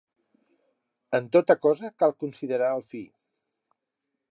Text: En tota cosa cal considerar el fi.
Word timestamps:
En 1.17 1.27
tota 1.37 1.57
cosa 1.67 1.93
cal 2.03 2.15
considerar 2.25 2.73
el 2.79 2.85
fi. 2.95 3.05